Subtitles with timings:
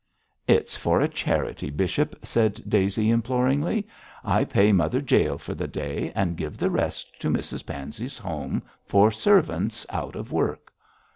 [0.47, 3.87] 'It's for a charity, bishop,' said Daisy, imploringly.
[4.23, 8.63] 'I pay Mother Jael for the day, and give the rest to Mrs Pansey's Home
[8.83, 10.73] for servants out of work.'